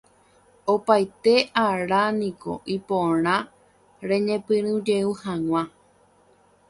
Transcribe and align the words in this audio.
Opaite 0.73 1.33
áraniko 1.65 2.53
iporã 2.77 3.35
reñepyrũjey 4.09 5.05
hag̃ua 5.21 5.63